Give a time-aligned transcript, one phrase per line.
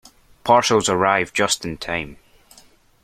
[0.43, 2.17] Parcels arrive just in time.